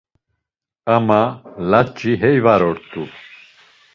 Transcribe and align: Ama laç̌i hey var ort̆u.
Ama 0.95 1.21
laç̌i 1.69 2.11
hey 2.21 2.37
var 2.45 2.61
ort̆u. 2.69 3.03